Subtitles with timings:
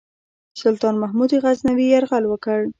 [0.61, 2.59] سلطان محمود غزنوي یرغل وکړ.